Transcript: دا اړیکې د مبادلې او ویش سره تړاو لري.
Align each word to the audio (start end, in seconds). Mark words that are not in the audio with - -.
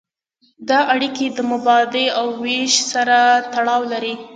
دا 0.69 0.79
اړیکې 0.93 1.25
د 1.29 1.39
مبادلې 1.51 2.05
او 2.19 2.25
ویش 2.41 2.73
سره 2.91 3.17
تړاو 3.53 3.81
لري. 3.91 4.13